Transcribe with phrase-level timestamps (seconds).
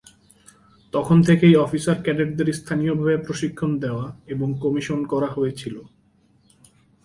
[0.93, 5.81] তখন থেকেই অফিসার ক্যাডেটদের স্থানীয়ভাবে প্রশিক্ষণ দেওয়া এবং কমিশন করা হয়েছিলো।